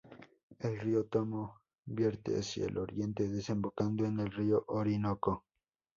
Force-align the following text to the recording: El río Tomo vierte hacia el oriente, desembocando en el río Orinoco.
El 0.57 0.79
río 0.79 1.05
Tomo 1.05 1.61
vierte 1.85 2.33
hacia 2.39 2.65
el 2.65 2.79
oriente, 2.79 3.29
desembocando 3.29 4.03
en 4.03 4.19
el 4.19 4.31
río 4.31 4.63
Orinoco. 4.69 5.45